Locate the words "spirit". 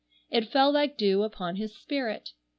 1.75-2.31